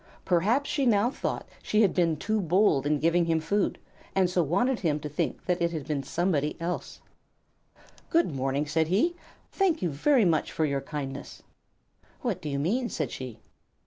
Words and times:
Perhaps 0.25 0.67
she 0.67 0.87
now 0.87 1.11
thought 1.11 1.45
that 1.47 1.53
she 1.61 1.83
had 1.83 1.93
been 1.93 2.17
too 2.17 2.41
bold 2.41 2.87
in 2.87 2.97
giving 2.97 3.25
him 3.25 3.39
food, 3.39 3.77
and 4.15 4.31
so 4.31 4.41
wanted 4.41 4.79
him 4.79 4.99
to 4.99 5.07
think 5.07 5.45
that 5.45 5.61
it 5.61 5.69
had 5.71 5.87
been 5.87 6.01
somebody 6.01 6.57
else. 6.59 7.01
"Good 8.09 8.33
morning!" 8.35 8.65
said 8.65 8.87
he. 8.87 9.15
"Thank 9.51 9.83
you 9.83 9.91
very 9.91 10.25
much 10.25 10.51
for 10.51 10.65
your 10.65 10.81
kindness." 10.81 11.43
"What 12.21 12.41
do 12.41 12.49
you 12.49 12.57
mean?" 12.57 12.89
said 12.89 13.11
she. 13.11 13.41